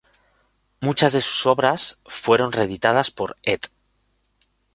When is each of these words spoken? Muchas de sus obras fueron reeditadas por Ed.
Muchas 0.79 1.11
de 1.13 1.21
sus 1.21 1.45
obras 1.45 2.01
fueron 2.07 2.51
reeditadas 2.51 3.11
por 3.11 3.35
Ed. 3.43 3.61